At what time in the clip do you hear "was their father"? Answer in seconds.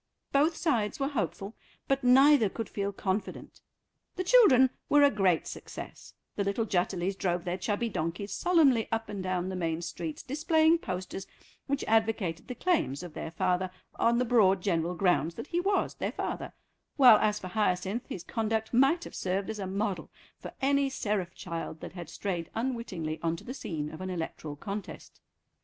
15.59-16.51